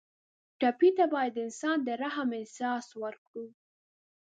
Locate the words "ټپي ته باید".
0.59-1.31